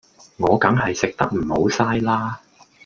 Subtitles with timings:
[0.37, 2.41] 我梗係食得唔好嘥啦